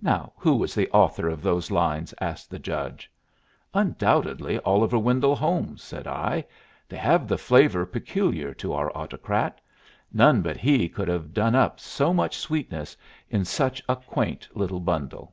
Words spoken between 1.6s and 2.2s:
lines?"